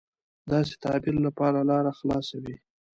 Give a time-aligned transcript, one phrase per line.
[0.51, 2.55] داسې تعبیر لپاره لاره خلاصه وي.